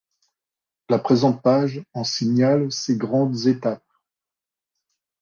La 0.89 0.97
présente 0.97 1.43
page 1.43 1.79
en 1.93 2.03
signale 2.03 2.71
ses 2.71 2.97
grandes 2.97 3.45
étapes. 3.45 3.85